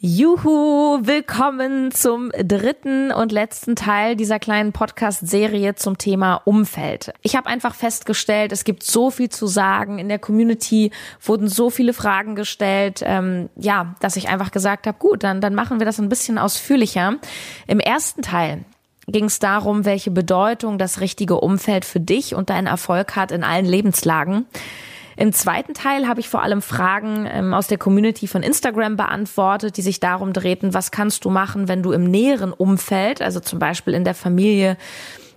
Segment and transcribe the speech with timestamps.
[0.00, 7.12] Juhu, willkommen zum dritten und letzten Teil dieser kleinen Podcast-Serie zum Thema Umfeld.
[7.22, 9.98] Ich habe einfach festgestellt, es gibt so viel zu sagen.
[9.98, 14.96] In der Community wurden so viele Fragen gestellt, ähm, ja, dass ich einfach gesagt habe,
[15.00, 17.16] gut, dann, dann machen wir das ein bisschen ausführlicher.
[17.66, 18.64] Im ersten Teil
[19.08, 23.42] ging es darum, welche Bedeutung das richtige Umfeld für dich und deinen Erfolg hat in
[23.42, 24.46] allen Lebenslagen.
[25.18, 29.76] Im zweiten Teil habe ich vor allem Fragen ähm, aus der Community von Instagram beantwortet,
[29.76, 33.58] die sich darum drehten, was kannst du machen, wenn du im näheren Umfeld, also zum
[33.58, 34.76] Beispiel in der Familie,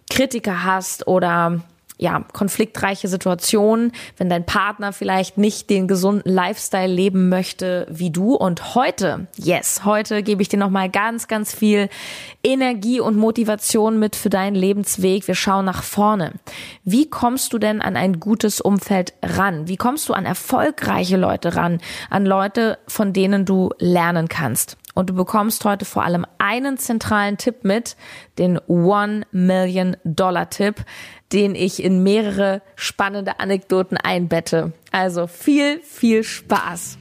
[0.07, 1.61] Kritiker hast oder
[2.01, 8.33] ja, konfliktreiche Situationen, wenn dein Partner vielleicht nicht den gesunden Lifestyle leben möchte wie du.
[8.33, 11.89] Und heute, yes, heute gebe ich dir nochmal ganz, ganz viel
[12.43, 15.27] Energie und Motivation mit für deinen Lebensweg.
[15.27, 16.33] Wir schauen nach vorne.
[16.83, 19.67] Wie kommst du denn an ein gutes Umfeld ran?
[19.67, 21.81] Wie kommst du an erfolgreiche Leute ran?
[22.09, 24.75] An Leute, von denen du lernen kannst?
[25.01, 27.95] Und du bekommst heute vor allem einen zentralen Tipp mit,
[28.37, 30.75] den One Million Dollar Tipp,
[31.33, 34.73] den ich in mehrere spannende Anekdoten einbette.
[34.91, 36.99] Also viel, viel Spaß.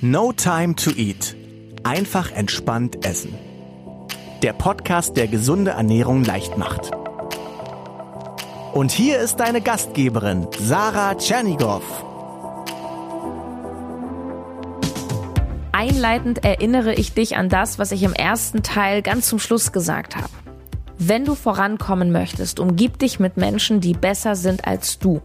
[0.00, 1.36] No Time to Eat.
[1.84, 3.34] Einfach entspannt essen.
[4.40, 6.90] Der Podcast, der gesunde Ernährung leicht macht.
[8.72, 11.82] Und hier ist deine Gastgeberin, Sarah Tschernigow.
[15.80, 20.14] Einleitend erinnere ich dich an das, was ich im ersten Teil ganz zum Schluss gesagt
[20.14, 20.28] habe.
[20.98, 25.22] Wenn du vorankommen möchtest, umgib dich mit Menschen, die besser sind als du.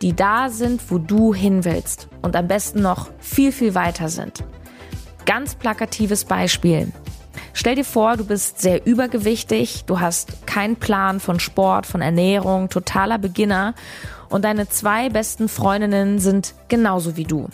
[0.00, 2.06] Die da sind, wo du hin willst.
[2.22, 4.44] Und am besten noch viel, viel weiter sind.
[5.26, 6.92] Ganz plakatives Beispiel.
[7.52, 12.68] Stell dir vor, du bist sehr übergewichtig, du hast keinen Plan von Sport, von Ernährung,
[12.68, 13.74] totaler Beginner
[14.28, 17.48] und deine zwei besten Freundinnen sind genauso wie du.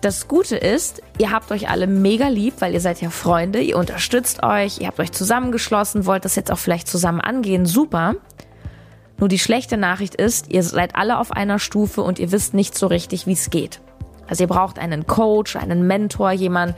[0.00, 3.76] Das Gute ist, ihr habt euch alle mega lieb, weil ihr seid ja Freunde, ihr
[3.76, 8.14] unterstützt euch, ihr habt euch zusammengeschlossen, wollt das jetzt auch vielleicht zusammen angehen, super.
[9.18, 12.78] Nur die schlechte Nachricht ist, ihr seid alle auf einer Stufe und ihr wisst nicht
[12.78, 13.80] so richtig, wie es geht.
[14.28, 16.76] Also ihr braucht einen Coach, einen Mentor, jemand,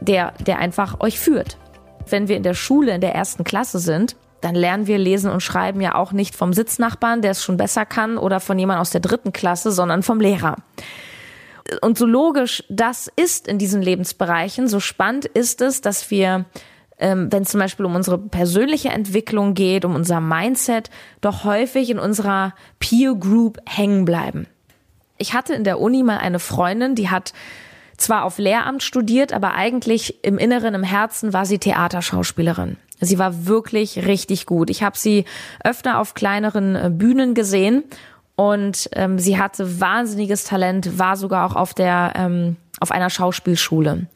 [0.00, 1.58] der, der einfach euch führt.
[2.08, 5.40] Wenn wir in der Schule in der ersten Klasse sind, dann lernen wir lesen und
[5.40, 8.90] schreiben ja auch nicht vom Sitznachbarn, der es schon besser kann, oder von jemand aus
[8.90, 10.56] der dritten Klasse, sondern vom Lehrer
[11.80, 16.46] und so logisch das ist in diesen Lebensbereichen, so spannend ist es, dass wir
[16.98, 20.88] ähm, wenn es zum Beispiel um unsere persönliche Entwicklung geht, um unser Mindset,
[21.20, 24.46] doch häufig in unserer Peer Group hängen bleiben.
[25.18, 27.32] Ich hatte in der Uni mal eine Freundin, die hat
[27.96, 32.76] zwar auf Lehramt studiert, aber eigentlich im Inneren, im Herzen war sie Theaterschauspielerin.
[33.00, 34.70] Sie war wirklich richtig gut.
[34.70, 35.24] Ich habe sie
[35.64, 37.82] öfter auf kleineren äh, Bühnen gesehen
[38.36, 44.06] und ähm, sie hatte wahnsinniges Talent, war sogar auch auf der ähm, auf einer Schauspielschule.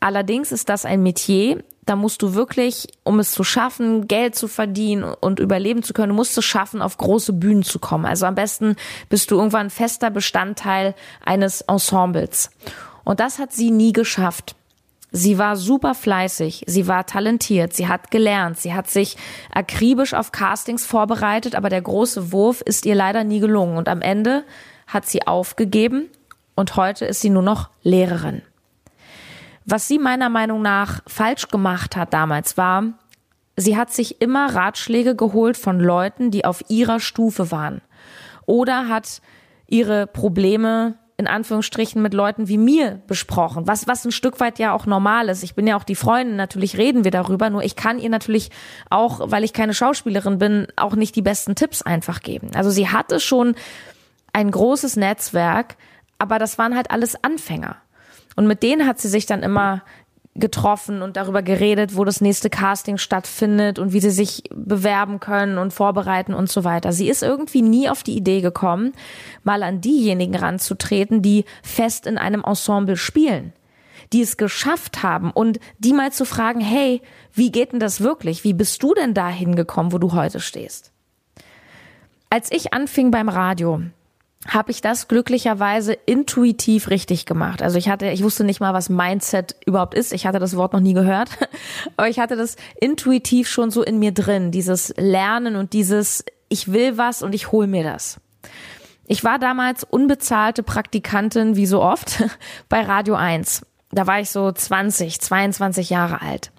[0.00, 4.48] Allerdings ist das ein Metier, da musst du wirklich, um es zu schaffen, Geld zu
[4.48, 8.04] verdienen und überleben zu können, musst du schaffen, auf große Bühnen zu kommen.
[8.04, 8.76] Also am besten
[9.08, 12.50] bist du irgendwann fester Bestandteil eines Ensembles.
[13.04, 14.54] Und das hat sie nie geschafft.
[15.14, 19.18] Sie war super fleißig, sie war talentiert, sie hat gelernt, sie hat sich
[19.52, 24.00] akribisch auf Castings vorbereitet, aber der große Wurf ist ihr leider nie gelungen und am
[24.00, 24.44] Ende
[24.86, 26.08] hat sie aufgegeben
[26.54, 28.40] und heute ist sie nur noch Lehrerin.
[29.66, 32.84] Was sie meiner Meinung nach falsch gemacht hat damals war,
[33.54, 37.82] sie hat sich immer Ratschläge geholt von Leuten, die auf ihrer Stufe waren
[38.46, 39.20] oder hat
[39.66, 44.72] ihre Probleme in Anführungsstrichen mit Leuten wie mir besprochen, was, was ein Stück weit ja
[44.72, 45.42] auch normal ist.
[45.42, 48.50] Ich bin ja auch die Freundin, natürlich reden wir darüber, nur ich kann ihr natürlich
[48.90, 52.50] auch, weil ich keine Schauspielerin bin, auch nicht die besten Tipps einfach geben.
[52.54, 53.54] Also sie hatte schon
[54.32, 55.76] ein großes Netzwerk,
[56.18, 57.76] aber das waren halt alles Anfänger.
[58.34, 59.82] Und mit denen hat sie sich dann immer
[60.34, 65.58] getroffen und darüber geredet, wo das nächste Casting stattfindet und wie sie sich bewerben können
[65.58, 66.92] und vorbereiten und so weiter.
[66.92, 68.92] Sie ist irgendwie nie auf die Idee gekommen,
[69.44, 73.52] mal an diejenigen ranzutreten, die fest in einem Ensemble spielen,
[74.14, 77.02] die es geschafft haben und die mal zu fragen, hey,
[77.34, 78.42] wie geht denn das wirklich?
[78.42, 80.92] Wie bist du denn dahin gekommen, wo du heute stehst?
[82.30, 83.82] Als ich anfing beim Radio,
[84.48, 87.62] habe ich das glücklicherweise intuitiv richtig gemacht.
[87.62, 90.12] Also ich hatte, ich wusste nicht mal, was Mindset überhaupt ist.
[90.12, 91.30] Ich hatte das Wort noch nie gehört,
[91.96, 96.70] aber ich hatte das intuitiv schon so in mir drin, dieses Lernen und dieses ich
[96.70, 98.20] will was und ich hol mir das.
[99.06, 102.22] Ich war damals unbezahlte Praktikantin, wie so oft,
[102.68, 103.64] bei Radio 1.
[103.90, 106.52] Da war ich so 20, 22 Jahre alt.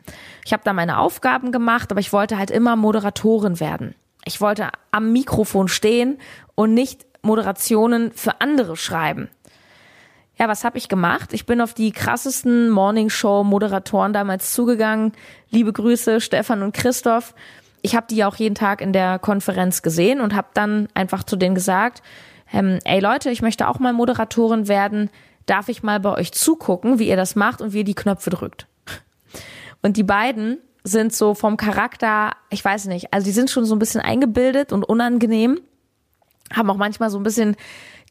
[0.45, 3.95] Ich habe da meine Aufgaben gemacht, aber ich wollte halt immer Moderatorin werden.
[4.25, 6.17] Ich wollte am Mikrofon stehen
[6.55, 9.29] und nicht Moderationen für andere schreiben.
[10.37, 11.33] Ja, was habe ich gemacht?
[11.33, 15.13] Ich bin auf die krassesten Morningshow-Moderatoren damals zugegangen.
[15.49, 17.33] Liebe Grüße, Stefan und Christoph.
[17.81, 21.35] Ich habe die auch jeden Tag in der Konferenz gesehen und habe dann einfach zu
[21.35, 22.01] denen gesagt,
[22.51, 25.09] ähm, ey Leute, ich möchte auch mal Moderatorin werden.
[25.45, 28.29] Darf ich mal bei euch zugucken, wie ihr das macht und wie ihr die Knöpfe
[28.29, 28.67] drückt?
[29.81, 33.75] Und die beiden sind so vom Charakter, ich weiß nicht, also die sind schon so
[33.75, 35.59] ein bisschen eingebildet und unangenehm,
[36.53, 37.55] haben auch manchmal so ein bisschen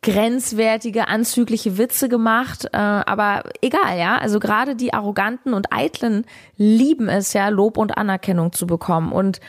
[0.03, 4.19] grenzwertige, anzügliche Witze gemacht, äh, aber egal, ja.
[4.19, 9.13] Also gerade die Arroganten und Eitlen lieben es ja, Lob und Anerkennung zu bekommen.
[9.13, 9.41] Und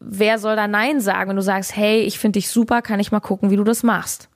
[0.00, 3.12] wer soll da Nein sagen, wenn du sagst, hey, ich finde dich super, kann ich
[3.12, 4.28] mal gucken, wie du das machst.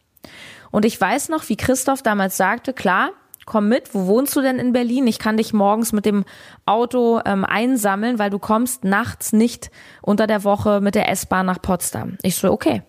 [0.70, 3.10] Und ich weiß noch, wie Christoph damals sagte, klar,
[3.44, 5.06] komm mit, wo wohnst du denn in Berlin?
[5.06, 6.24] Ich kann dich morgens mit dem
[6.64, 9.70] Auto ähm, einsammeln, weil du kommst nachts nicht
[10.02, 12.18] unter der Woche mit der S-Bahn nach Potsdam.
[12.22, 12.82] Ich so, okay.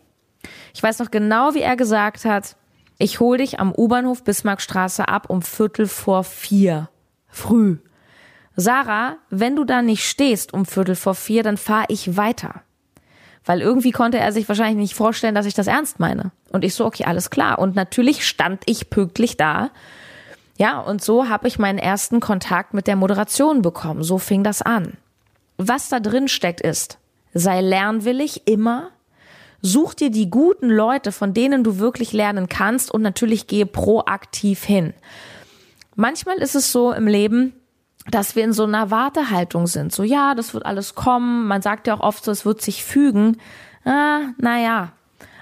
[0.77, 2.56] Ich weiß noch genau, wie er gesagt hat,
[3.00, 6.88] ich hol dich am U-Bahnhof Bismarckstraße ab um Viertel vor vier.
[7.29, 7.77] Früh.
[8.56, 12.62] Sarah, wenn du da nicht stehst um Viertel vor vier, dann fahr ich weiter.
[13.44, 16.31] Weil irgendwie konnte er sich wahrscheinlich nicht vorstellen, dass ich das ernst meine.
[16.51, 17.57] Und ich so, okay, alles klar.
[17.57, 19.71] Und natürlich stand ich pünktlich da.
[20.59, 24.03] Ja, und so habe ich meinen ersten Kontakt mit der Moderation bekommen.
[24.03, 24.94] So fing das an.
[25.57, 27.00] Was da drin steckt ist,
[27.33, 28.91] sei lernwillig immer,
[29.62, 34.63] Such dir die guten Leute, von denen du wirklich lernen kannst und natürlich gehe proaktiv
[34.63, 34.94] hin.
[35.95, 37.54] Manchmal ist es so im Leben,
[38.09, 39.92] dass wir in so einer Wartehaltung sind.
[39.92, 41.48] So, ja, das wird alles kommen.
[41.48, 43.38] Man sagt ja auch oft so, es wird sich fügen.
[43.83, 44.94] Ah, naja.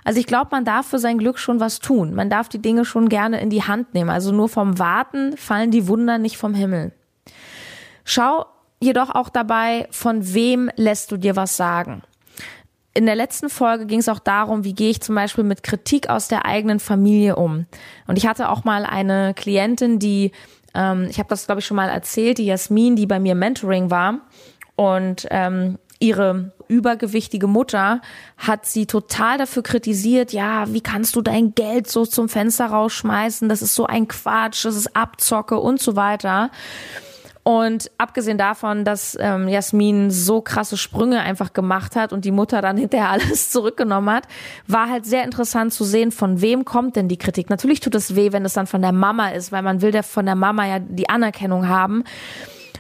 [0.06, 2.16] Also ich glaube, man darf für sein Glück schon was tun.
[2.16, 4.10] Man darf die Dinge schon gerne in die Hand nehmen.
[4.10, 6.94] Also nur vom Warten fallen die Wunder nicht vom Himmel.
[8.04, 8.46] Schau
[8.80, 12.04] jedoch auch dabei, von wem lässt du dir was sagen
[12.96, 16.10] in der letzten Folge ging es auch darum, wie gehe ich zum Beispiel mit Kritik
[16.10, 17.66] aus der eigenen Familie um.
[18.08, 20.32] Und ich hatte auch mal eine Klientin, die,
[20.74, 23.92] ähm, ich habe das glaube ich schon mal erzählt, die Jasmin, die bei mir Mentoring
[23.92, 24.22] war
[24.76, 28.02] und ähm, ihre übergewichtige Mutter
[28.38, 33.50] hat sie total dafür kritisiert, ja, wie kannst du dein Geld so zum Fenster rausschmeißen?
[33.50, 36.50] Das ist so ein Quatsch, das ist Abzocke und so weiter.
[37.48, 42.60] Und abgesehen davon, dass ähm, Jasmin so krasse Sprünge einfach gemacht hat und die Mutter
[42.60, 44.24] dann hinterher alles zurückgenommen hat,
[44.66, 47.52] war halt sehr interessant zu sehen, von wem kommt denn die Kritik.
[47.52, 50.02] Natürlich tut es weh, wenn es dann von der Mama ist, weil man will ja
[50.02, 52.04] von der Mama ja die Anerkennung haben.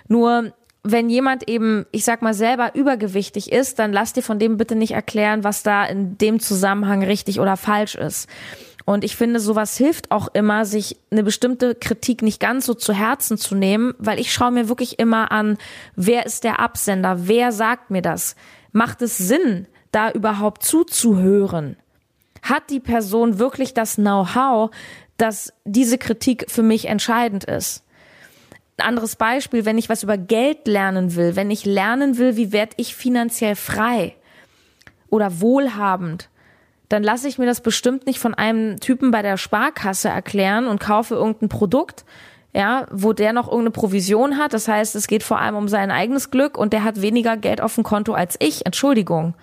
[0.07, 0.51] Nur
[0.81, 4.75] wenn jemand eben, ich sag mal, selber übergewichtig ist, dann lass dir von dem bitte
[4.75, 8.27] nicht erklären, was da in dem Zusammenhang richtig oder falsch ist.
[8.85, 12.93] Und ich finde, sowas hilft auch immer, sich eine bestimmte Kritik nicht ganz so zu
[12.93, 15.57] Herzen zu nehmen, weil ich schaue mir wirklich immer an,
[15.95, 18.35] wer ist der Absender, wer sagt mir das?
[18.71, 21.77] Macht es Sinn, da überhaupt zuzuhören?
[22.43, 24.69] Hat die Person wirklich das Know-how,
[25.17, 27.83] dass diese Kritik für mich entscheidend ist?
[28.77, 32.73] Anderes Beispiel, wenn ich was über Geld lernen will, wenn ich lernen will, wie werde
[32.77, 34.15] ich finanziell frei
[35.09, 36.29] oder wohlhabend,
[36.89, 40.79] dann lasse ich mir das bestimmt nicht von einem Typen bei der Sparkasse erklären und
[40.79, 42.05] kaufe irgendein Produkt,
[42.53, 44.53] ja, wo der noch irgendeine Provision hat.
[44.53, 47.59] Das heißt, es geht vor allem um sein eigenes Glück und der hat weniger Geld
[47.59, 48.65] auf dem Konto als ich.
[48.65, 49.33] Entschuldigung.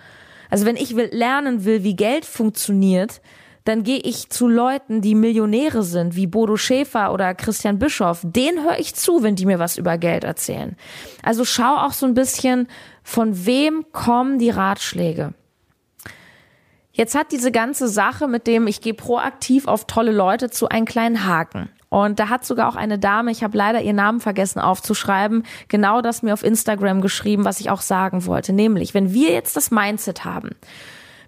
[0.51, 3.21] Also wenn ich will, lernen will, wie Geld funktioniert,
[3.65, 8.21] dann gehe ich zu Leuten, die Millionäre sind, wie Bodo Schäfer oder Christian Bischoff.
[8.23, 10.77] Den höre ich zu, wenn die mir was über Geld erzählen.
[11.23, 12.67] Also schau auch so ein bisschen,
[13.05, 15.35] von wem kommen die Ratschläge.
[16.93, 20.85] Jetzt hat diese ganze Sache mit dem, ich gehe proaktiv auf tolle Leute zu einen
[20.85, 21.71] kleinen Haken.
[21.89, 26.01] Und da hat sogar auch eine Dame, ich habe leider ihren Namen vergessen aufzuschreiben, genau
[26.01, 28.53] das mir auf Instagram geschrieben, was ich auch sagen wollte.
[28.53, 30.51] Nämlich, wenn wir jetzt das Mindset haben,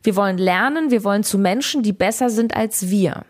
[0.03, 3.25] wir wollen lernen, wir wollen zu Menschen, die besser sind als wir.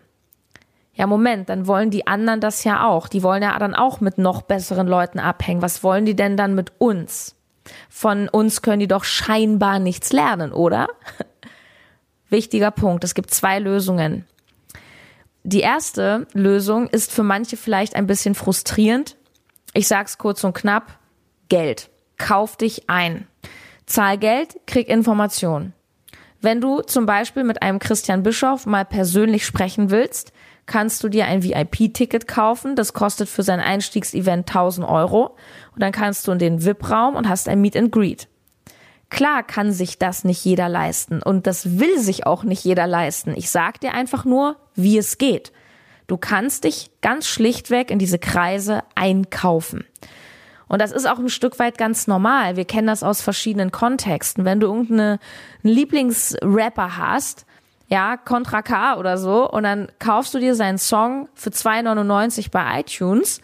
[0.93, 3.09] Ja, Moment, dann wollen die anderen das ja auch.
[3.09, 5.61] Die wollen ja dann auch mit noch besseren Leuten abhängen.
[5.61, 7.35] Was wollen die denn dann mit uns?
[7.89, 10.87] Von uns können die doch scheinbar nichts lernen, oder?
[12.29, 13.03] Wichtiger Punkt.
[13.03, 14.25] Es gibt zwei Lösungen.
[15.43, 19.15] Die erste Lösung ist für manche vielleicht ein bisschen frustrierend.
[19.73, 20.99] Ich sag's kurz und knapp.
[21.49, 21.89] Geld.
[22.17, 23.27] Kauf dich ein.
[23.85, 25.73] Zahl Geld, krieg Information.
[26.41, 30.31] Wenn du zum Beispiel mit einem Christian Bischof mal persönlich sprechen willst,
[30.65, 32.75] kannst du dir ein VIP-Ticket kaufen.
[32.75, 35.35] Das kostet für sein Einstiegsevent 1000 Euro.
[35.73, 38.27] Und dann kannst du in den VIP-Raum und hast ein Meet and Greet.
[39.09, 43.33] Klar kann sich das nicht jeder leisten und das will sich auch nicht jeder leisten.
[43.35, 45.51] Ich sag dir einfach nur, wie es geht.
[46.07, 49.85] Du kannst dich ganz schlichtweg in diese Kreise einkaufen.
[50.67, 52.55] Und das ist auch ein Stück weit ganz normal.
[52.55, 54.45] Wir kennen das aus verschiedenen Kontexten.
[54.45, 55.19] Wenn du irgendeinen
[55.61, 57.45] Lieblingsrapper hast,
[57.87, 62.79] ja, Contra K oder so, und dann kaufst du dir seinen Song für 2,99 bei
[62.79, 63.41] iTunes.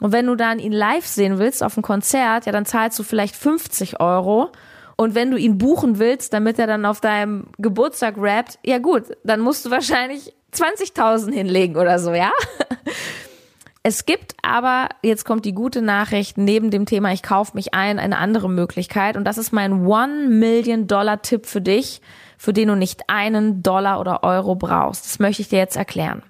[0.00, 3.02] Und wenn du dann ihn live sehen willst auf dem Konzert, ja, dann zahlst du
[3.02, 4.52] vielleicht 50 Euro.
[5.00, 9.04] Und wenn du ihn buchen willst, damit er dann auf deinem Geburtstag rappt, ja gut,
[9.24, 12.30] dann musst du wahrscheinlich 20.000 hinlegen oder so, ja?
[13.82, 17.98] Es gibt aber, jetzt kommt die gute Nachricht, neben dem Thema Ich kaufe mich ein,
[17.98, 19.16] eine andere Möglichkeit.
[19.16, 22.02] Und das ist mein One Million Dollar Tipp für dich,
[22.36, 25.06] für den du nicht einen Dollar oder Euro brauchst.
[25.06, 26.22] Das möchte ich dir jetzt erklären.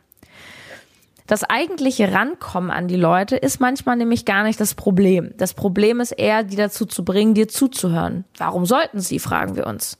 [1.30, 5.32] Das eigentliche Rankommen an die Leute ist manchmal nämlich gar nicht das Problem.
[5.36, 8.24] Das Problem ist eher, die dazu zu bringen, dir zuzuhören.
[8.36, 9.96] Warum sollten sie, fragen wir uns.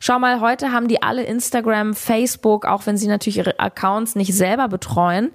[0.00, 4.34] Schau mal, heute haben die alle Instagram, Facebook, auch wenn sie natürlich ihre Accounts nicht
[4.34, 5.30] selber betreuen.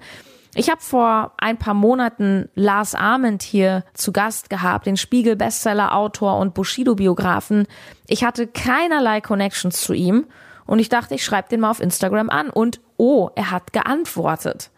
[0.54, 6.54] Ich habe vor ein paar Monaten Lars Arment hier zu Gast gehabt, den Spiegel-Bestseller-Autor und
[6.54, 7.66] Bushido-Biografen.
[8.06, 10.26] Ich hatte keinerlei Connections zu ihm
[10.66, 14.70] und ich dachte, ich schreibe den mal auf Instagram an und oh, er hat geantwortet.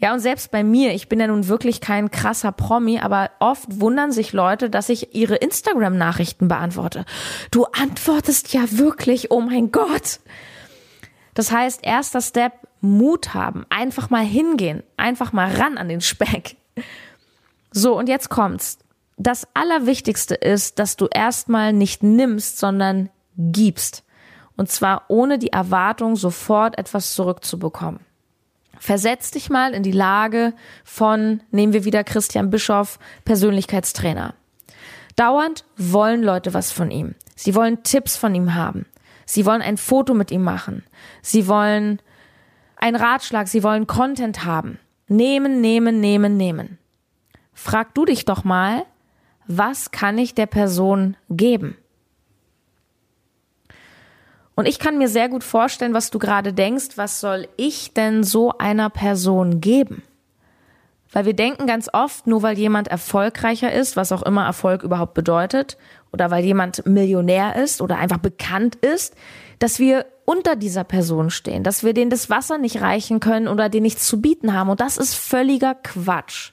[0.00, 3.80] Ja, und selbst bei mir, ich bin ja nun wirklich kein krasser Promi, aber oft
[3.80, 7.04] wundern sich Leute, dass ich ihre Instagram-Nachrichten beantworte.
[7.50, 10.20] Du antwortest ja wirklich, oh mein Gott.
[11.34, 16.56] Das heißt, erster Step, Mut haben, einfach mal hingehen, einfach mal ran an den Speck.
[17.72, 18.78] So, und jetzt kommt's.
[19.18, 24.02] Das Allerwichtigste ist, dass du erstmal nicht nimmst, sondern gibst.
[24.56, 28.00] Und zwar ohne die Erwartung, sofort etwas zurückzubekommen.
[28.80, 34.32] Versetz dich mal in die Lage von, nehmen wir wieder Christian Bischoff, Persönlichkeitstrainer.
[35.16, 37.14] Dauernd wollen Leute was von ihm.
[37.36, 38.86] Sie wollen Tipps von ihm haben.
[39.26, 40.82] Sie wollen ein Foto mit ihm machen.
[41.20, 42.00] Sie wollen
[42.76, 43.48] einen Ratschlag.
[43.48, 44.78] Sie wollen Content haben.
[45.08, 46.78] Nehmen, nehmen, nehmen, nehmen.
[47.52, 48.86] Frag du dich doch mal,
[49.46, 51.76] was kann ich der Person geben?
[54.60, 58.22] Und ich kann mir sehr gut vorstellen, was du gerade denkst, was soll ich denn
[58.22, 60.02] so einer Person geben?
[61.12, 65.14] Weil wir denken ganz oft, nur weil jemand erfolgreicher ist, was auch immer Erfolg überhaupt
[65.14, 65.78] bedeutet,
[66.12, 69.14] oder weil jemand Millionär ist oder einfach bekannt ist,
[69.60, 73.70] dass wir unter dieser Person stehen, dass wir denen das Wasser nicht reichen können oder
[73.70, 74.68] denen nichts zu bieten haben.
[74.68, 76.52] Und das ist völliger Quatsch.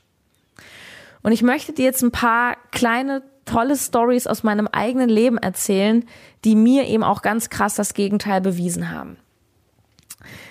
[1.24, 6.06] Und ich möchte dir jetzt ein paar kleine tolle Stories aus meinem eigenen Leben erzählen,
[6.46, 9.18] die mir eben auch ganz krass das Gegenteil bewiesen haben.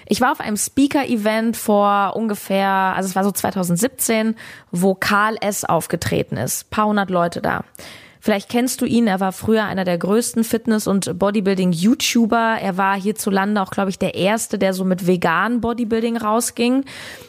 [0.07, 4.37] Ich war auf einem Speaker-Event vor ungefähr, also es war so 2017,
[4.71, 5.65] wo Karl S.
[5.65, 6.71] aufgetreten ist.
[6.71, 7.65] Paar hundert Leute da.
[8.27, 12.57] Vielleicht kennst du ihn, er war früher einer der größten Fitness- und Bodybuilding-YouTuber.
[12.61, 16.85] Er war hierzulande auch, glaube ich, der erste, der so mit vegan Bodybuilding rausging.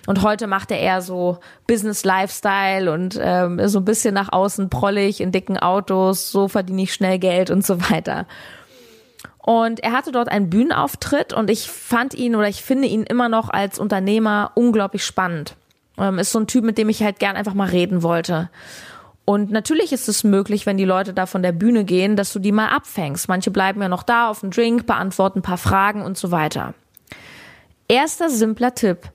[0.07, 1.37] Und heute macht er eher so
[1.67, 6.95] Business-Lifestyle und ähm, so ein bisschen nach außen prollig in dicken Autos, so verdiene ich
[6.95, 8.25] schnell Geld und so weiter.
[9.37, 13.29] Und er hatte dort einen Bühnenauftritt und ich fand ihn oder ich finde ihn immer
[13.29, 15.57] noch als Unternehmer unglaublich spannend.
[15.99, 18.49] Ähm, ist so ein Typ, mit dem ich halt gern einfach mal reden wollte.
[19.29, 22.39] Und natürlich ist es möglich, wenn die Leute da von der Bühne gehen, dass du
[22.39, 23.27] die mal abfängst.
[23.27, 26.75] Manche bleiben ja noch da auf den Drink, beantworten ein paar Fragen und so weiter.
[27.89, 29.11] Erster simpler Tipp.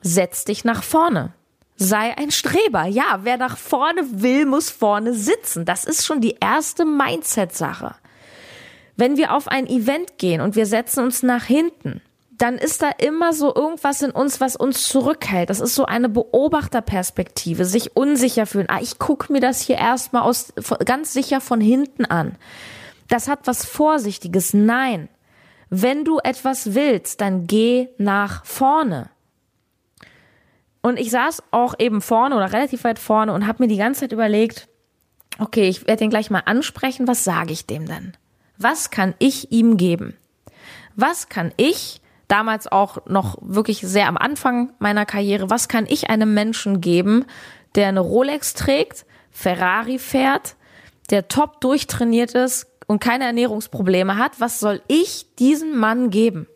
[0.00, 1.32] Setz dich nach vorne.
[1.74, 2.84] Sei ein Streber.
[2.84, 5.64] Ja, wer nach vorne will, muss vorne sitzen.
[5.64, 7.96] Das ist schon die erste Mindset-Sache.
[8.96, 12.00] Wenn wir auf ein Event gehen und wir setzen uns nach hinten,
[12.38, 15.50] dann ist da immer so irgendwas in uns, was uns zurückhält.
[15.50, 18.68] Das ist so eine Beobachterperspektive, sich unsicher fühlen.
[18.68, 20.52] Ah, ich gucke mir das hier erstmal aus
[20.84, 22.36] ganz sicher von hinten an.
[23.08, 24.54] Das hat was Vorsichtiges.
[24.54, 25.08] Nein.
[25.68, 29.10] Wenn du etwas willst, dann geh nach vorne.
[30.80, 34.02] Und ich saß auch eben vorne oder relativ weit vorne und habe mir die ganze
[34.02, 34.68] Zeit überlegt,
[35.40, 38.16] okay, ich werde den gleich mal ansprechen, was sage ich dem denn?
[38.56, 40.16] Was kann ich ihm geben?
[40.94, 46.10] Was kann ich damals auch noch wirklich sehr am Anfang meiner Karriere, was kann ich
[46.10, 47.24] einem Menschen geben,
[47.74, 50.56] der eine Rolex trägt, Ferrari fährt,
[51.10, 56.46] der top durchtrainiert ist und keine Ernährungsprobleme hat, was soll ich diesem Mann geben?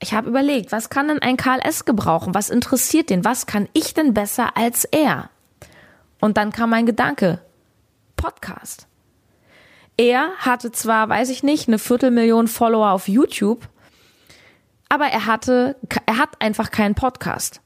[0.00, 1.84] Ich habe überlegt, was kann denn ein Karl S.
[1.84, 2.34] gebrauchen?
[2.34, 3.24] Was interessiert den?
[3.24, 5.30] Was kann ich denn besser als er?
[6.20, 7.40] Und dann kam mein Gedanke,
[8.16, 8.86] Podcast.
[9.96, 13.68] Er hatte zwar, weiß ich nicht, eine Viertelmillion Follower auf YouTube,
[14.94, 17.60] aber er hatte, er hat einfach keinen Podcast.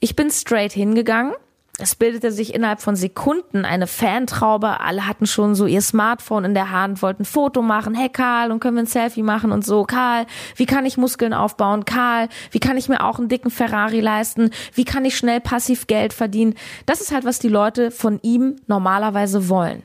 [0.00, 1.34] Ich bin straight hingegangen.
[1.78, 4.80] Es bildete sich innerhalb von Sekunden eine Fantraube.
[4.80, 7.94] Alle hatten schon so ihr Smartphone in der Hand, wollten ein Foto machen.
[7.94, 9.84] Hey Karl, und können wir ein Selfie machen und so.
[9.84, 10.24] Karl,
[10.56, 11.84] wie kann ich Muskeln aufbauen?
[11.84, 14.50] Karl, wie kann ich mir auch einen dicken Ferrari leisten?
[14.72, 16.54] Wie kann ich schnell passiv Geld verdienen?
[16.86, 19.82] Das ist halt, was die Leute von ihm normalerweise wollen.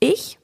[0.00, 0.39] Ich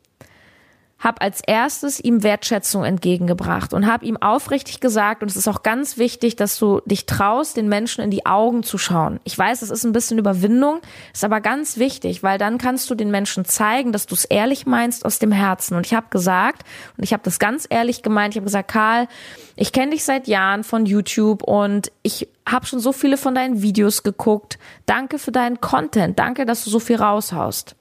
[0.98, 5.62] habe als erstes ihm Wertschätzung entgegengebracht und habe ihm aufrichtig gesagt, und es ist auch
[5.62, 9.20] ganz wichtig, dass du dich traust, den Menschen in die Augen zu schauen.
[9.24, 10.80] Ich weiß, es ist ein bisschen Überwindung,
[11.12, 14.64] ist aber ganz wichtig, weil dann kannst du den Menschen zeigen, dass du es ehrlich
[14.64, 15.76] meinst aus dem Herzen.
[15.76, 16.64] Und ich habe gesagt,
[16.96, 19.06] und ich habe das ganz ehrlich gemeint, ich habe gesagt, Karl,
[19.54, 23.60] ich kenne dich seit Jahren von YouTube und ich habe schon so viele von deinen
[23.60, 24.58] Videos geguckt.
[24.86, 27.76] Danke für deinen Content, danke, dass du so viel raushaust.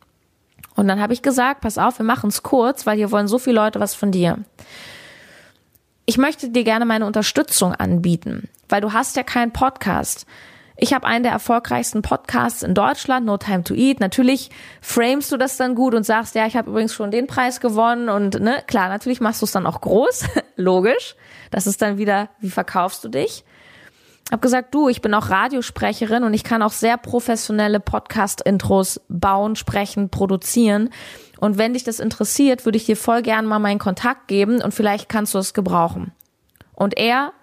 [0.76, 3.40] Und dann habe ich gesagt, pass auf, wir machen es kurz, weil hier wollen so
[3.40, 4.40] viele Leute was von dir.
[6.06, 10.28] Ich möchte dir gerne meine Unterstützung anbieten, weil du hast ja keinen Podcast.
[10.78, 14.02] Ich habe einen der erfolgreichsten Podcasts in Deutschland, No Time to Eat.
[14.02, 14.50] Natürlich
[14.82, 18.10] framest du das dann gut und sagst, ja, ich habe übrigens schon den Preis gewonnen
[18.10, 20.26] und ne, klar, natürlich machst du es dann auch groß,
[20.58, 21.16] logisch.
[21.50, 23.45] Das ist dann wieder, wie verkaufst du dich?
[24.32, 29.56] Habe gesagt, du, ich bin auch Radiosprecherin und ich kann auch sehr professionelle Podcast-Intros bauen,
[29.56, 30.90] sprechen, produzieren.
[31.40, 34.74] Und wenn dich das interessiert, würde ich dir voll gern mal meinen Kontakt geben und
[34.74, 36.12] vielleicht kannst du es gebrauchen.
[36.74, 37.34] Und er,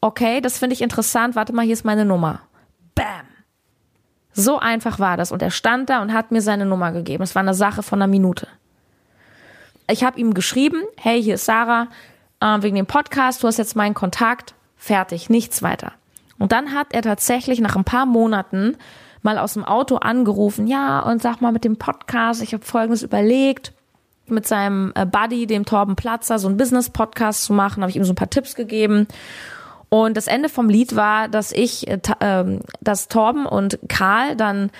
[0.00, 2.42] okay, das finde ich interessant, warte mal, hier ist meine Nummer.
[2.94, 3.26] Bam!
[4.32, 5.32] So einfach war das.
[5.32, 7.24] Und er stand da und hat mir seine Nummer gegeben.
[7.24, 8.46] Es war eine Sache von einer Minute.
[9.90, 11.88] Ich habe ihm geschrieben, hey, hier ist Sarah,
[12.40, 15.92] äh, wegen dem Podcast, du hast jetzt meinen Kontakt Fertig, nichts weiter.
[16.38, 18.76] Und dann hat er tatsächlich nach ein paar Monaten
[19.22, 23.02] mal aus dem Auto angerufen, ja, und sag mal mit dem Podcast, ich habe folgendes
[23.02, 23.72] überlegt,
[24.26, 28.04] mit seinem äh, Buddy, dem Torben Platzer, so einen Business-Podcast zu machen, habe ich ihm
[28.04, 29.08] so ein paar Tipps gegeben.
[29.88, 34.70] Und das Ende vom Lied war, dass ich, äh, äh, dass Torben und Karl dann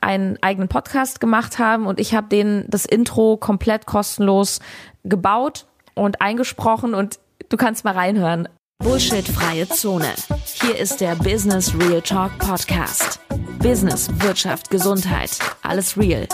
[0.00, 4.60] einen eigenen Podcast gemacht haben und ich habe denen das Intro komplett kostenlos
[5.04, 7.18] gebaut und eingesprochen und
[7.48, 8.48] du kannst mal reinhören.
[8.82, 10.12] Bullshit-freie Zone.
[10.60, 13.20] Hier ist der Business Real Talk Podcast.
[13.60, 15.30] Business, Wirtschaft, Gesundheit.
[15.62, 16.26] Alles real.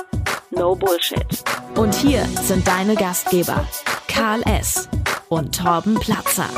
[0.50, 1.26] No Bullshit.
[1.76, 3.64] Und hier sind deine Gastgeber,
[4.08, 4.88] Karl S.
[5.28, 6.48] und Torben Platzer.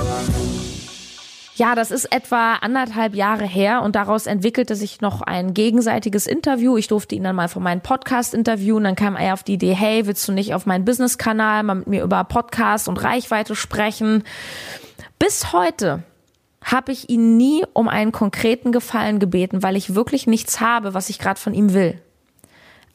[1.54, 6.78] Ja, das ist etwa anderthalb Jahre her und daraus entwickelte sich noch ein gegenseitiges Interview.
[6.78, 8.84] Ich durfte ihn dann mal von meinem Podcast interviewen.
[8.84, 11.88] Dann kam er auf die Idee, hey, willst du nicht auf meinen Business-Kanal mal mit
[11.88, 14.24] mir über Podcast und Reichweite sprechen?
[15.22, 16.02] Bis heute
[16.64, 21.10] habe ich ihn nie um einen konkreten Gefallen gebeten, weil ich wirklich nichts habe, was
[21.10, 22.02] ich gerade von ihm will.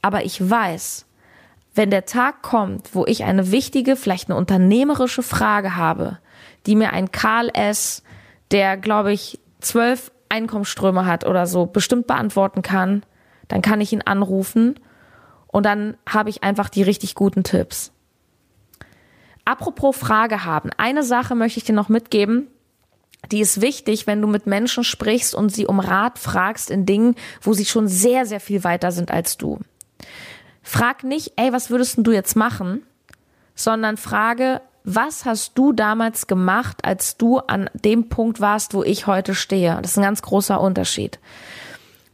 [0.01, 1.05] Aber ich weiß,
[1.73, 6.17] wenn der Tag kommt, wo ich eine wichtige, vielleicht eine unternehmerische Frage habe,
[6.65, 8.03] die mir ein Karl S.,
[8.51, 13.03] der, glaube ich, zwölf Einkommensströme hat oder so, bestimmt beantworten kann,
[13.47, 14.77] dann kann ich ihn anrufen
[15.47, 17.93] und dann habe ich einfach die richtig guten Tipps.
[19.47, 20.71] Apropos Frage haben.
[20.75, 22.47] Eine Sache möchte ich dir noch mitgeben.
[23.31, 27.15] Die ist wichtig, wenn du mit Menschen sprichst und sie um Rat fragst in Dingen,
[27.41, 29.59] wo sie schon sehr, sehr viel weiter sind als du.
[30.61, 32.83] Frag nicht, ey, was würdest du jetzt machen?
[33.55, 39.07] Sondern frage, was hast du damals gemacht, als du an dem Punkt warst, wo ich
[39.07, 39.79] heute stehe?
[39.81, 41.19] Das ist ein ganz großer Unterschied.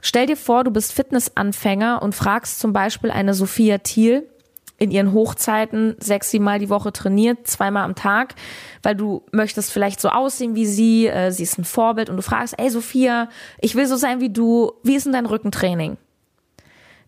[0.02, 4.30] Stell dir vor, du bist Fitnessanfänger und fragst zum Beispiel eine Sophia Thiel,
[4.84, 8.36] in ihren Hochzeiten sechs, sieben Mal die Woche trainiert, zweimal am Tag,
[8.82, 12.22] weil du möchtest vielleicht so aussehen wie sie, äh, sie ist ein Vorbild und du
[12.22, 13.30] fragst, ey Sophia,
[13.62, 15.96] ich will so sein wie du, wie ist denn dein Rückentraining?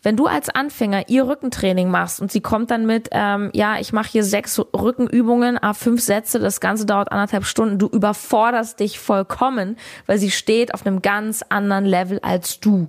[0.04, 3.92] Wenn du als Anfänger ihr Rückentraining machst und sie kommt dann mit, ähm, ja, ich
[3.92, 9.00] mache hier sechs Rückenübungen, ah, fünf Sätze, das Ganze dauert anderthalb Stunden, du überforderst dich
[9.00, 12.88] vollkommen, weil sie steht auf einem ganz anderen Level als du.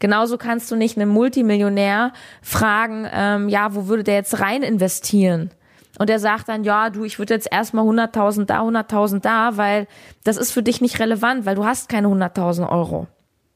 [0.00, 5.50] Genauso kannst du nicht einen Multimillionär fragen, ähm, ja, wo würde der jetzt rein investieren?
[5.98, 9.86] Und er sagt dann, ja, du, ich würde jetzt erstmal 100.000 da, 100.000 da, weil
[10.24, 13.06] das ist für dich nicht relevant, weil du hast keine 100.000 Euro.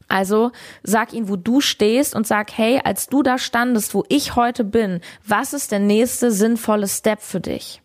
[0.09, 0.53] Also
[0.83, 4.63] sag ihm, wo du stehst und sag, hey, als du da standest, wo ich heute
[4.63, 7.81] bin, was ist der nächste sinnvolle Step für dich?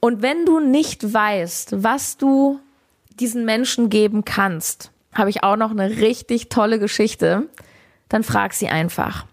[0.00, 2.58] Und wenn du nicht weißt, was du
[3.20, 7.48] diesen Menschen geben kannst, habe ich auch noch eine richtig tolle Geschichte.
[8.08, 9.26] Dann frag sie einfach.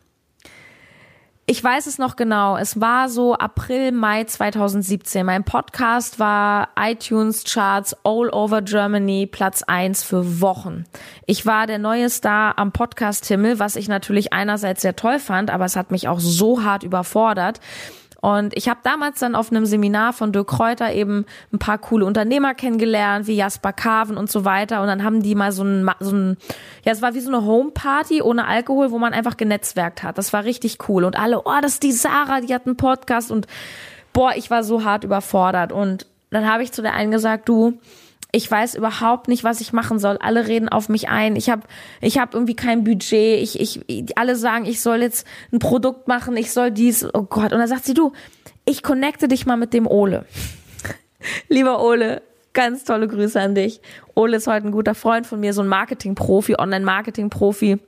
[1.45, 2.55] Ich weiß es noch genau.
[2.55, 5.25] Es war so April, Mai 2017.
[5.25, 10.85] Mein Podcast war iTunes Charts all over Germany Platz eins für Wochen.
[11.25, 15.51] Ich war der neue Star am Podcast Himmel, was ich natürlich einerseits sehr toll fand,
[15.51, 17.59] aber es hat mich auch so hart überfordert.
[18.23, 22.05] Und ich habe damals dann auf einem Seminar von Dirk Kräuter eben ein paar coole
[22.05, 24.81] Unternehmer kennengelernt, wie Jasper Carven und so weiter.
[24.81, 26.37] Und dann haben die mal so ein, so ein
[26.85, 30.17] ja, es war wie so eine Homeparty ohne Alkohol, wo man einfach genetzwerkt hat.
[30.17, 31.03] Das war richtig cool.
[31.03, 33.29] Und alle, oh, das ist die Sarah, die hat einen Podcast.
[33.29, 33.45] Und
[34.13, 35.73] boah, ich war so hart überfordert.
[35.73, 37.77] Und dann habe ich zu der einen gesagt, du,
[38.35, 40.17] ich weiß überhaupt nicht, was ich machen soll.
[40.17, 41.35] Alle reden auf mich ein.
[41.35, 41.61] Ich habe
[42.01, 43.39] ich hab irgendwie kein Budget.
[43.41, 47.05] Ich, ich, alle sagen, ich soll jetzt ein Produkt machen, ich soll dies.
[47.13, 47.53] Oh Gott.
[47.53, 48.11] Und dann sagt sie, du,
[48.65, 50.25] ich connecte dich mal mit dem Ole.
[51.47, 53.81] Lieber Ole, ganz tolle Grüße an dich.
[54.15, 57.79] Ole ist heute ein guter Freund von mir, so ein Marketing-Profi, Online-Marketing-Profi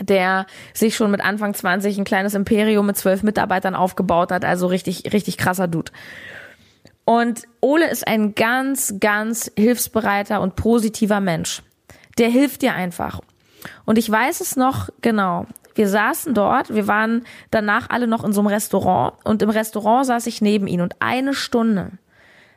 [0.00, 4.68] der sich schon mit Anfang 20 ein kleines Imperium mit zwölf Mitarbeitern aufgebaut hat, also
[4.68, 5.90] richtig, richtig krasser Dude.
[7.08, 11.62] Und Ole ist ein ganz, ganz hilfsbereiter und positiver Mensch.
[12.18, 13.22] Der hilft dir einfach.
[13.86, 15.46] Und ich weiß es noch genau.
[15.74, 20.04] Wir saßen dort, wir waren danach alle noch in so einem Restaurant und im Restaurant
[20.04, 21.92] saß ich neben ihm und eine Stunde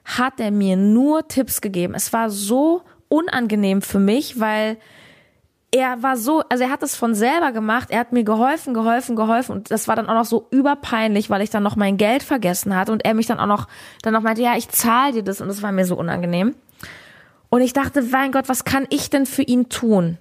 [0.03, 1.93] hat er mir nur Tipps gegeben.
[1.95, 4.75] Es war so unangenehm für mich, weil
[5.71, 9.15] er war so, also er hat es von selber gemacht, er hat mir geholfen, geholfen,
[9.15, 12.23] geholfen und das war dann auch noch so überpeinlich, weil ich dann noch mein Geld
[12.23, 13.67] vergessen hatte und er mich dann auch noch,
[14.01, 16.55] dann noch meinte, ja, ich zahle dir das und das war mir so unangenehm.
[17.49, 20.17] Und ich dachte, mein Gott, was kann ich denn für ihn tun?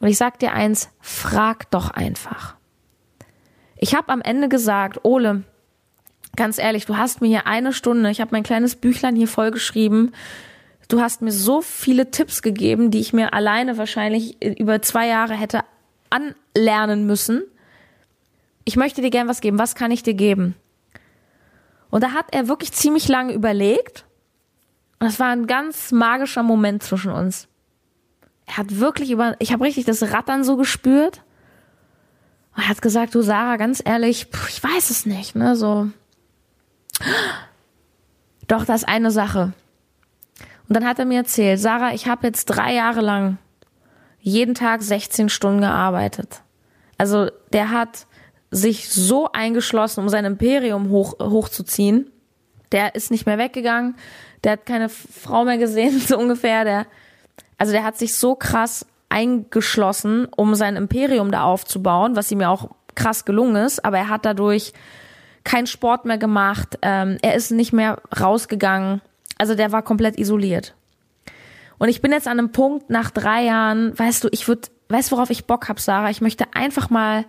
[0.00, 2.56] Und ich sag dir eins, frag doch einfach.
[3.76, 5.42] Ich habe am Ende gesagt, Ole,
[6.36, 10.12] ganz ehrlich, du hast mir hier eine Stunde, ich habe mein kleines Büchlein hier vollgeschrieben,
[10.88, 15.34] Du hast mir so viele Tipps gegeben, die ich mir alleine wahrscheinlich über zwei Jahre
[15.34, 15.64] hätte
[16.10, 17.42] anlernen müssen.
[18.64, 19.58] Ich möchte dir gern was geben.
[19.58, 20.54] Was kann ich dir geben?
[21.90, 24.04] Und da hat er wirklich ziemlich lange überlegt.
[24.98, 27.48] Und das war ein ganz magischer Moment zwischen uns.
[28.46, 31.22] Er hat wirklich über, ich habe richtig das Rattern so gespürt.
[32.56, 35.88] Er hat gesagt, du Sarah, ganz ehrlich, ich weiß es nicht, ne, so.
[38.46, 39.52] Doch, das ist eine Sache.
[40.68, 43.38] Und dann hat er mir erzählt, Sarah, ich habe jetzt drei Jahre lang
[44.20, 46.42] jeden Tag 16 Stunden gearbeitet.
[46.98, 48.06] Also der hat
[48.50, 52.10] sich so eingeschlossen, um sein Imperium hoch, hochzuziehen.
[52.72, 53.96] Der ist nicht mehr weggegangen.
[54.42, 56.64] Der hat keine Frau mehr gesehen, so ungefähr.
[56.64, 56.86] Der,
[57.58, 62.50] also der hat sich so krass eingeschlossen, um sein Imperium da aufzubauen, was ihm ja
[62.50, 63.84] auch krass gelungen ist.
[63.84, 64.72] Aber er hat dadurch
[65.44, 66.78] keinen Sport mehr gemacht.
[66.82, 69.00] Ähm, er ist nicht mehr rausgegangen.
[69.38, 70.74] Also der war komplett isoliert.
[71.78, 75.12] Und ich bin jetzt an einem Punkt nach drei Jahren, weißt du, ich würde, weißt
[75.12, 76.10] worauf ich Bock hab, Sarah?
[76.10, 77.26] Ich möchte einfach mal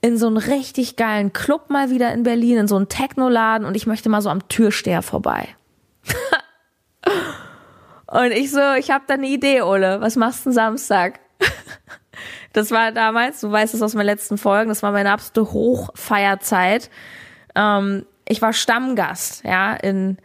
[0.00, 3.76] in so einen richtig geilen Club mal wieder in Berlin, in so einen Technoladen und
[3.76, 5.48] ich möchte mal so am Türsteher vorbei.
[8.06, 10.00] und ich so, ich habe da eine Idee, Ole.
[10.00, 11.18] Was machst du Samstag?
[12.52, 16.90] das war damals, du weißt es aus meinen letzten Folgen, das war meine absolute Hochfeierzeit.
[17.54, 20.18] Ähm, ich war Stammgast, ja, in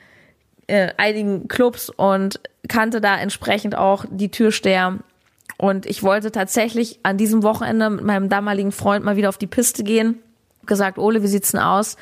[0.68, 5.00] äh, einigen Clubs und kannte da entsprechend auch die Türsteher.
[5.58, 9.48] Und ich wollte tatsächlich an diesem Wochenende mit meinem damaligen Freund mal wieder auf die
[9.48, 10.20] Piste gehen.
[10.66, 11.98] Gesagt, Ole, wie sieht's denn aus?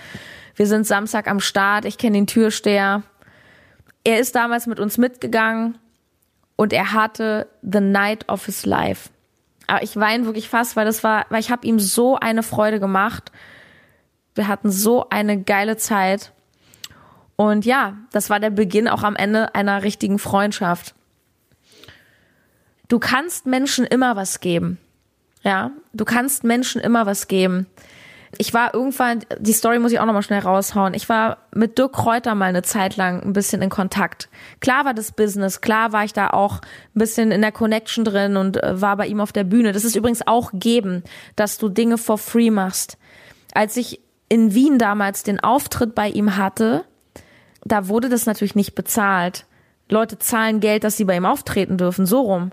[0.56, 3.04] Wir sind Samstag am Start, ich kenne den Türsteher.
[4.04, 5.78] Er ist damals mit uns mitgegangen
[6.56, 9.10] und er hatte the night of his life.
[9.68, 12.80] Aber ich weine wirklich fast, weil das war, weil ich habe ihm so eine Freude
[12.80, 13.32] gemacht.
[14.36, 16.34] Wir hatten so eine geile Zeit.
[17.42, 20.94] Und ja, das war der Beginn auch am Ende einer richtigen Freundschaft.
[22.88, 24.78] Du kannst Menschen immer was geben.
[25.42, 27.66] Ja, du kannst Menschen immer was geben.
[28.38, 30.94] Ich war irgendwann, die Story muss ich auch nochmal schnell raushauen.
[30.94, 34.30] Ich war mit Dirk Kräuter mal eine Zeit lang ein bisschen in Kontakt.
[34.60, 38.38] Klar war das Business, klar war ich da auch ein bisschen in der Connection drin
[38.38, 39.72] und äh, war bei ihm auf der Bühne.
[39.72, 41.04] Das ist übrigens auch geben,
[41.36, 43.00] dass du Dinge for free machst.
[43.56, 44.00] Als ich
[44.30, 46.86] in Wien damals den Auftritt bei ihm hatte,
[47.64, 49.46] da wurde das natürlich nicht bezahlt.
[49.90, 52.52] Leute zahlen Geld, dass sie bei ihm auftreten dürfen, so rum.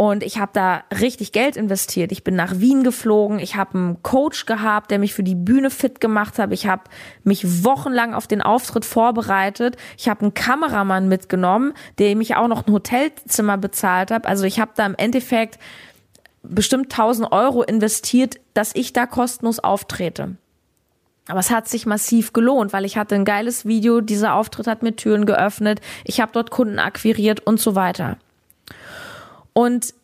[0.00, 2.12] Und ich habe da richtig Geld investiert.
[2.12, 3.40] Ich bin nach Wien geflogen.
[3.40, 6.52] Ich habe einen Coach gehabt, der mich für die Bühne fit gemacht hat.
[6.52, 6.84] Ich habe
[7.24, 9.76] mich wochenlang auf den Auftritt vorbereitet.
[9.96, 14.24] Ich habe einen Kameramann mitgenommen, der mich auch noch ein Hotelzimmer bezahlt hat.
[14.24, 15.58] Also ich habe da im Endeffekt
[16.44, 20.36] bestimmt 1000 Euro investiert, dass ich da kostenlos auftrete.
[21.28, 24.82] Aber es hat sich massiv gelohnt, weil ich hatte ein geiles Video, dieser Auftritt hat
[24.82, 28.16] mir Türen geöffnet, ich habe dort Kunden akquiriert und so weiter.
[29.52, 29.94] Und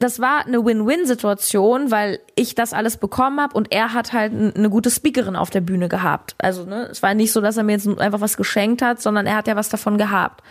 [0.00, 4.68] das war eine Win-Win-Situation, weil ich das alles bekommen habe und er hat halt eine
[4.68, 6.34] gute Speakerin auf der Bühne gehabt.
[6.38, 9.26] Also ne, es war nicht so, dass er mir jetzt einfach was geschenkt hat, sondern
[9.26, 10.42] er hat ja was davon gehabt.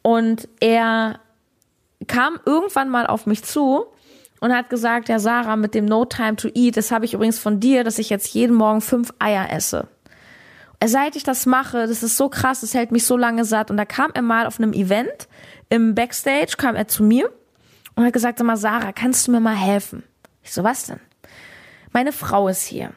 [0.00, 1.20] Und er
[2.06, 3.86] kam irgendwann mal auf mich zu
[4.44, 7.38] und hat gesagt, ja Sarah, mit dem No Time to Eat, das habe ich übrigens
[7.38, 9.88] von dir, dass ich jetzt jeden Morgen fünf Eier esse.
[10.84, 13.70] Seit ich das mache, das ist so krass, das hält mich so lange satt.
[13.70, 15.28] Und da kam er mal auf einem Event
[15.70, 17.32] im Backstage, kam er zu mir
[17.94, 20.02] und hat gesagt, sag mal, Sarah, kannst du mir mal helfen?
[20.42, 21.00] Ich so, was denn?
[21.92, 22.90] Meine Frau ist hier.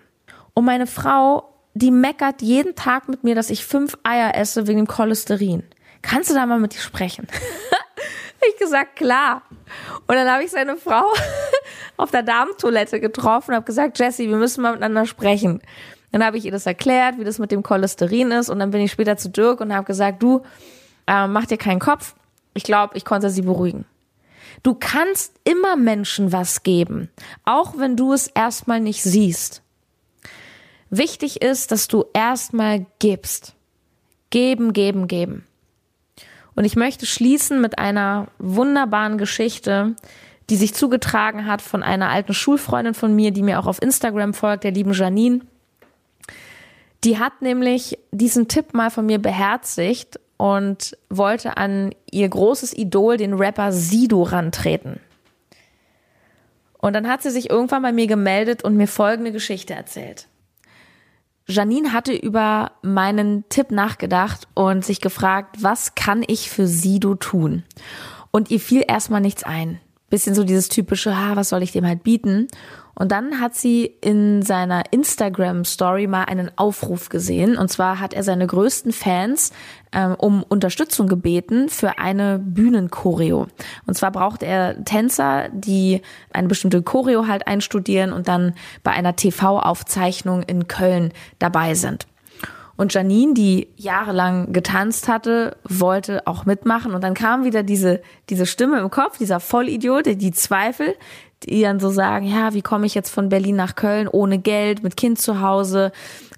[0.53, 4.79] Und meine Frau, die meckert jeden Tag mit mir, dass ich fünf Eier esse wegen
[4.79, 5.63] dem Cholesterin.
[6.01, 7.25] kannst du da mal mit dir sprechen?
[8.50, 9.41] ich gesagt, klar.
[10.08, 11.04] Und dann habe ich seine Frau
[11.97, 15.62] auf der Damentoilette getroffen und habe gesagt, Jessie, wir müssen mal miteinander sprechen.
[16.12, 18.82] Dann habe ich ihr das erklärt, wie das mit dem Cholesterin ist und dann bin
[18.82, 20.43] ich später zu Dirk und habe gesagt, du,
[21.06, 22.15] äh, mach dir keinen Kopf.
[22.54, 23.86] Ich glaube, ich konnte sie beruhigen.
[24.63, 27.10] Du kannst immer Menschen was geben,
[27.45, 29.62] auch wenn du es erstmal nicht siehst.
[30.89, 33.54] Wichtig ist, dass du erstmal gibst.
[34.30, 35.45] Geben, geben, geben.
[36.58, 39.96] Und ich möchte schließen mit einer wunderbaren Geschichte,
[40.50, 44.34] die sich zugetragen hat von einer alten Schulfreundin von mir, die mir auch auf Instagram
[44.34, 45.41] folgt, der lieben Janine.
[47.04, 53.17] Die hat nämlich diesen Tipp mal von mir beherzigt und wollte an ihr großes Idol,
[53.17, 55.00] den Rapper Sido, rantreten.
[56.80, 60.28] Und dann hat sie sich irgendwann bei mir gemeldet und mir folgende Geschichte erzählt.
[61.47, 67.63] Janine hatte über meinen Tipp nachgedacht und sich gefragt, was kann ich für Sido tun?
[68.31, 69.79] Und ihr fiel erstmal nichts ein.
[70.10, 72.47] Bisschen so dieses typische, ha, was soll ich dem halt bieten?
[72.99, 77.55] Und dann hat sie in seiner Instagram-Story mal einen Aufruf gesehen.
[77.55, 79.51] Und zwar hat er seine größten Fans
[79.91, 83.47] ähm, um Unterstützung gebeten für eine Bühnenchoreo.
[83.86, 86.01] Und zwar braucht er Tänzer, die
[86.33, 92.07] eine bestimmte Choreo halt einstudieren und dann bei einer TV-Aufzeichnung in Köln dabei sind.
[92.77, 96.93] Und Janine, die jahrelang getanzt hatte, wollte auch mitmachen.
[96.93, 100.95] Und dann kam wieder diese, diese Stimme im Kopf, dieser Vollidiot, die Zweifel,
[101.43, 104.84] die dann so sagen, ja, wie komme ich jetzt von Berlin nach Köln ohne Geld,
[104.84, 105.91] mit Kind zu Hause?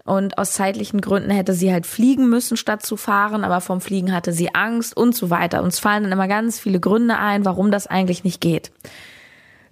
[0.06, 4.12] Und aus zeitlichen Gründen hätte sie halt fliegen müssen, statt zu fahren, aber vom Fliegen
[4.12, 5.62] hatte sie Angst und so weiter.
[5.62, 8.72] Uns fallen dann immer ganz viele Gründe ein, warum das eigentlich nicht geht.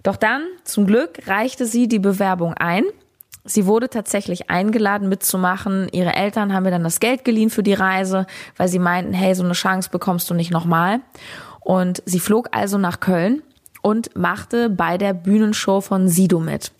[0.02, 2.84] Doch dann, zum Glück, reichte sie die Bewerbung ein.
[3.44, 5.88] Sie wurde tatsächlich eingeladen mitzumachen.
[5.90, 9.34] Ihre Eltern haben mir dann das Geld geliehen für die Reise, weil sie meinten, hey,
[9.34, 11.00] so eine Chance bekommst du nicht nochmal.
[11.60, 13.42] Und sie flog also nach Köln
[13.82, 16.72] und machte bei der Bühnenshow von Sido mit.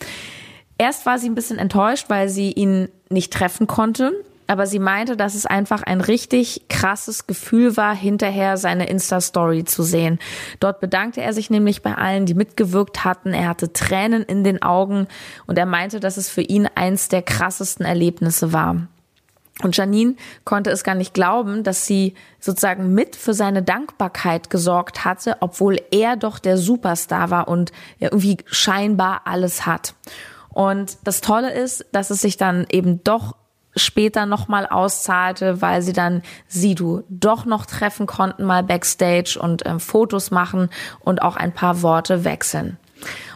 [0.79, 4.13] Erst war sie ein bisschen enttäuscht, weil sie ihn nicht treffen konnte,
[4.47, 9.83] aber sie meinte, dass es einfach ein richtig krasses Gefühl war, hinterher seine Insta-Story zu
[9.83, 10.19] sehen.
[10.59, 13.35] Dort bedankte er sich nämlich bei allen, die mitgewirkt hatten.
[13.35, 15.07] Er hatte Tränen in den Augen
[15.47, 18.89] und er meinte, dass es für ihn eins der krassesten Erlebnisse war.
[19.63, 25.05] Und Janine konnte es gar nicht glauben, dass sie sozusagen mit für seine Dankbarkeit gesorgt
[25.05, 29.95] hatte, obwohl er doch der Superstar war und irgendwie scheinbar alles hat.
[30.51, 33.35] Und das Tolle ist, dass es sich dann eben doch
[33.75, 39.79] später nochmal auszahlte, weil sie dann Sidu doch noch treffen konnten, mal backstage und äh,
[39.79, 40.69] Fotos machen
[41.01, 42.77] und auch ein paar Worte wechseln.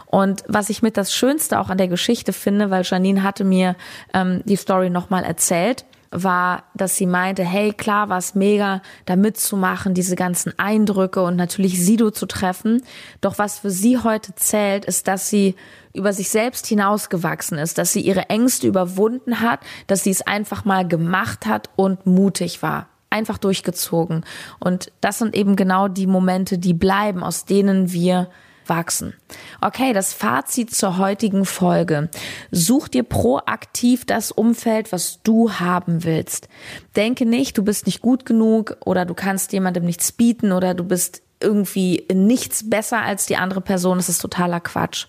[0.05, 3.75] Und was ich mit das Schönste auch an der Geschichte finde, weil Janine hatte mir
[4.13, 9.15] ähm, die Story nochmal erzählt, war, dass sie meinte, hey, klar war es mega, da
[9.15, 12.83] mitzumachen, diese ganzen Eindrücke und natürlich Sido zu treffen.
[13.21, 15.55] Doch was für sie heute zählt, ist, dass sie
[15.93, 20.65] über sich selbst hinausgewachsen ist, dass sie ihre Ängste überwunden hat, dass sie es einfach
[20.65, 24.25] mal gemacht hat und mutig war einfach durchgezogen.
[24.59, 28.27] Und das sind eben genau die Momente, die bleiben, aus denen wir
[28.67, 29.13] wachsen.
[29.61, 32.09] Okay, das Fazit zur heutigen Folge.
[32.51, 36.47] Such dir proaktiv das Umfeld, was du haben willst.
[36.95, 40.83] Denke nicht, du bist nicht gut genug oder du kannst jemandem nichts bieten oder du
[40.83, 43.97] bist irgendwie nichts besser als die andere Person.
[43.97, 45.07] Das ist totaler Quatsch.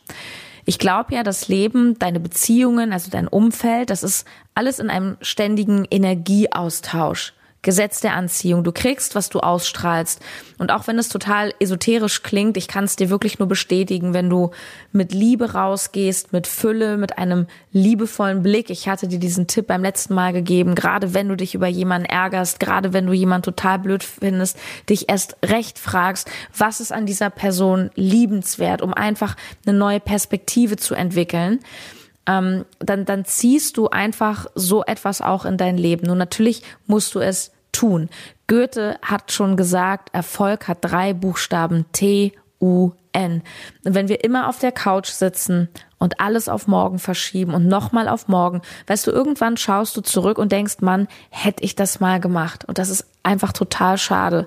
[0.67, 5.17] Ich glaube ja, das Leben, deine Beziehungen, also dein Umfeld, das ist alles in einem
[5.21, 7.35] ständigen Energieaustausch.
[7.65, 8.63] Gesetz der Anziehung.
[8.63, 10.21] Du kriegst, was du ausstrahlst.
[10.59, 14.31] Und auch wenn es total esoterisch klingt, ich kann es dir wirklich nur bestätigen, wenn
[14.31, 14.53] du
[14.93, 18.71] mit Liebe rausgehst, mit Fülle, mit einem liebevollen Blick.
[18.71, 22.07] Ich hatte dir diesen Tipp beim letzten Mal gegeben, gerade wenn du dich über jemanden
[22.07, 24.57] ärgerst, gerade wenn du jemanden total blöd findest,
[24.89, 30.77] dich erst recht fragst, was ist an dieser Person liebenswert, um einfach eine neue Perspektive
[30.77, 31.61] zu entwickeln
[32.27, 36.11] ähm, dann, dann ziehst du einfach so etwas auch in dein Leben.
[36.11, 38.09] Und natürlich musst du es tun.
[38.47, 43.43] Goethe hat schon gesagt, Erfolg hat drei Buchstaben T, U, N.
[43.85, 48.09] Und wenn wir immer auf der Couch sitzen und alles auf morgen verschieben und nochmal
[48.09, 52.21] auf morgen, weißt du, irgendwann schaust du zurück und denkst, Mann, hätte ich das mal
[52.21, 52.65] gemacht.
[52.65, 54.47] Und das ist einfach total schade.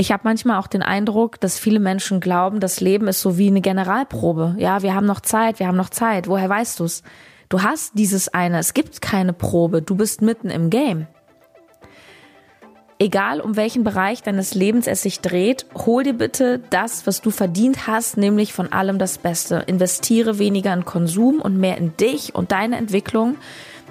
[0.00, 3.48] Ich habe manchmal auch den Eindruck, dass viele Menschen glauben, das Leben ist so wie
[3.48, 4.54] eine Generalprobe.
[4.56, 6.28] Ja, wir haben noch Zeit, wir haben noch Zeit.
[6.28, 7.02] Woher weißt du's?
[7.48, 11.08] Du hast dieses eine, es gibt keine Probe, du bist mitten im Game.
[13.00, 17.30] Egal um welchen Bereich deines Lebens es sich dreht, hol dir bitte das, was du
[17.30, 19.64] verdient hast, nämlich von allem das Beste.
[19.66, 23.36] Investiere weniger in Konsum und mehr in dich und deine Entwicklung.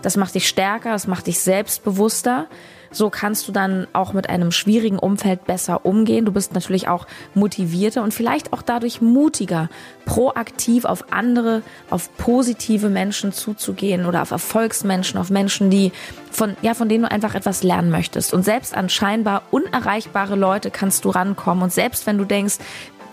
[0.02, 2.48] Das macht dich stärker, das macht dich selbstbewusster.
[2.92, 6.26] So kannst du dann auch mit einem schwierigen Umfeld besser umgehen.
[6.26, 9.70] Du bist natürlich auch motivierter und vielleicht auch dadurch mutiger,
[10.06, 15.92] proaktiv auf andere, auf positive Menschen zuzugehen oder auf Erfolgsmenschen, auf Menschen, die
[16.32, 18.34] von, ja, von denen du einfach etwas lernen möchtest.
[18.34, 21.64] Und selbst an scheinbar unerreichbare Leute kannst du rankommen.
[21.64, 22.58] Und selbst wenn du denkst,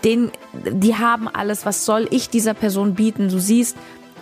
[0.03, 3.29] den, die haben alles, was soll ich dieser Person bieten?
[3.29, 3.75] Du siehst,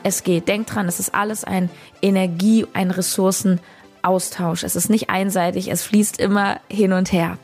[0.04, 0.48] es geht.
[0.48, 1.70] Denk dran, es ist alles ein
[2.02, 2.92] Energie, ein
[4.04, 4.63] Ressourcenaustausch.
[4.63, 7.38] Es ist nicht einseitig, es fließt immer hin und her.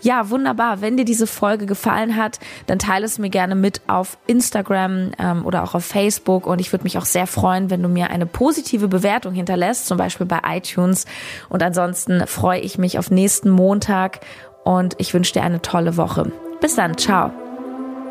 [0.00, 0.80] Ja, wunderbar.
[0.80, 5.44] Wenn dir diese Folge gefallen hat, dann teile es mir gerne mit auf Instagram ähm,
[5.44, 6.46] oder auch auf Facebook.
[6.46, 9.98] Und ich würde mich auch sehr freuen, wenn du mir eine positive Bewertung hinterlässt, zum
[9.98, 11.06] Beispiel bei iTunes.
[11.48, 14.20] Und ansonsten freue ich mich auf nächsten Montag
[14.64, 16.30] und ich wünsche dir eine tolle Woche.
[16.60, 17.32] Bis dann, ciao.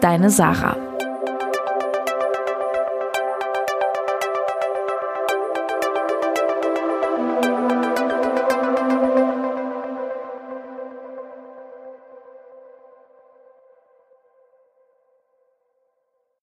[0.01, 0.86] Deine Sarah.